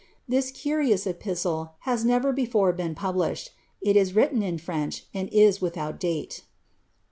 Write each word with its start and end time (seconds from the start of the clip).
This 0.27 0.49
curious 0.49 1.05
epistle 1.05 1.73
has 1.81 2.03
never 2.03 2.33
before 2.33 2.73
been 2.73 2.95
published; 2.95 3.51
it 3.81 3.95
is 3.95 4.15
written 4.15 4.41
in 4.41 4.57
French, 4.57 5.05
and 5.13 5.29
is 5.29 5.61
without 5.61 5.99
date.' 5.99 6.41